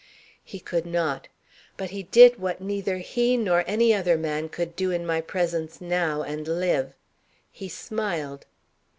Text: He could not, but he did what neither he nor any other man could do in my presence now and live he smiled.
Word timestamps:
He 0.43 0.59
could 0.59 0.87
not, 0.87 1.27
but 1.77 1.91
he 1.91 2.01
did 2.01 2.39
what 2.39 2.59
neither 2.59 2.97
he 2.97 3.37
nor 3.37 3.63
any 3.67 3.93
other 3.93 4.17
man 4.17 4.49
could 4.49 4.75
do 4.75 4.89
in 4.89 5.05
my 5.05 5.21
presence 5.21 5.79
now 5.79 6.23
and 6.23 6.47
live 6.47 6.95
he 7.51 7.69
smiled. 7.69 8.47